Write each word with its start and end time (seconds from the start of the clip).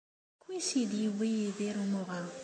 Seg 0.29 0.43
wansi 0.45 0.75
ay 0.79 0.85
d-yewwi 0.91 1.27
Yidir 1.37 1.75
umuɣ-a? 1.83 2.21